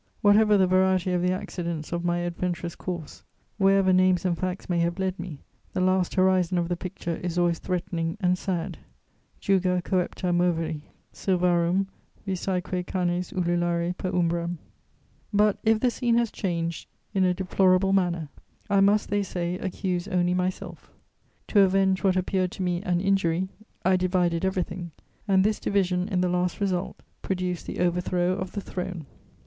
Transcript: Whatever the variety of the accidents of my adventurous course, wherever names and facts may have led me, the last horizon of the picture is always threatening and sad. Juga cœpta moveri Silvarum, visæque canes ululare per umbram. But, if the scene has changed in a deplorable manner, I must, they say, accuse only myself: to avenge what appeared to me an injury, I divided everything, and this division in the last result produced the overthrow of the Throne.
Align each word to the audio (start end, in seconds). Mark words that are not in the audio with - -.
Whatever 0.21 0.57
the 0.57 0.65
variety 0.65 1.13
of 1.13 1.21
the 1.21 1.31
accidents 1.31 1.91
of 1.91 2.03
my 2.03 2.17
adventurous 2.21 2.73
course, 2.75 3.21
wherever 3.59 3.93
names 3.93 4.25
and 4.25 4.35
facts 4.35 4.67
may 4.67 4.79
have 4.79 4.97
led 4.97 5.19
me, 5.19 5.43
the 5.73 5.79
last 5.79 6.15
horizon 6.15 6.57
of 6.57 6.69
the 6.69 6.75
picture 6.75 7.17
is 7.17 7.37
always 7.37 7.59
threatening 7.59 8.17
and 8.19 8.35
sad. 8.35 8.79
Juga 9.39 9.79
cœpta 9.83 10.33
moveri 10.35 10.81
Silvarum, 11.13 11.85
visæque 12.27 12.83
canes 12.87 13.31
ululare 13.31 13.95
per 13.95 14.09
umbram. 14.11 14.57
But, 15.31 15.59
if 15.63 15.79
the 15.79 15.91
scene 15.91 16.17
has 16.17 16.31
changed 16.31 16.87
in 17.13 17.23
a 17.23 17.35
deplorable 17.35 17.93
manner, 17.93 18.29
I 18.71 18.79
must, 18.79 19.11
they 19.11 19.21
say, 19.21 19.59
accuse 19.59 20.07
only 20.07 20.33
myself: 20.33 20.89
to 21.49 21.59
avenge 21.59 22.03
what 22.03 22.15
appeared 22.17 22.49
to 22.53 22.63
me 22.63 22.81
an 22.81 22.99
injury, 22.99 23.49
I 23.85 23.97
divided 23.97 24.43
everything, 24.45 24.93
and 25.27 25.43
this 25.43 25.59
division 25.59 26.07
in 26.07 26.21
the 26.21 26.27
last 26.27 26.59
result 26.59 27.03
produced 27.21 27.67
the 27.67 27.79
overthrow 27.81 28.31
of 28.33 28.53
the 28.53 28.61
Throne. 28.61 29.05